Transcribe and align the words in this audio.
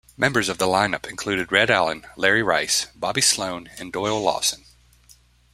Members 0.17 0.49
of 0.49 0.57
the 0.57 0.65
line-up 0.65 1.05
included 1.07 1.51
Red 1.51 1.69
Allen, 1.69 2.07
Larry 2.17 2.41
Rice, 2.41 2.87
Bobby 2.95 3.21
Slone, 3.21 3.69
and 3.77 3.93
Doyle 3.93 4.19
Lawson. 4.19 4.65